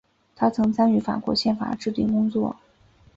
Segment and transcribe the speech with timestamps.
[0.35, 2.55] 他曾参与法国宪法的制订工作。